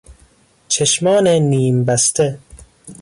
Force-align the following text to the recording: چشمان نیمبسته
چشمان 0.67 1.27
نیمبسته 1.27 2.39